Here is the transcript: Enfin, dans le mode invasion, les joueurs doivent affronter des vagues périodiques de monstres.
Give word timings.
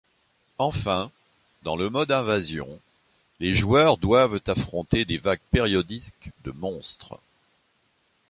Enfin, 0.57 1.11
dans 1.61 1.75
le 1.75 1.91
mode 1.91 2.11
invasion, 2.11 2.67
les 3.39 3.53
joueurs 3.53 3.97
doivent 3.99 4.41
affronter 4.47 5.05
des 5.05 5.19
vagues 5.19 5.43
périodiques 5.51 6.31
de 6.43 6.49
monstres. 6.49 7.19